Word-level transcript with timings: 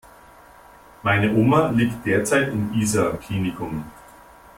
Meine 1.03 1.31
Oma 1.35 1.69
liegt 1.69 2.07
derzeit 2.07 2.51
im 2.51 2.73
Isar 2.73 3.17
Klinikum. 3.19 3.85